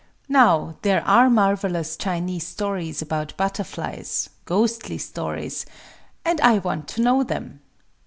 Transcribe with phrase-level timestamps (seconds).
[0.29, 5.67] Now there are marvelous Chinese stories about butterflies—ghostly stories;
[6.25, 7.61] and I want to know them.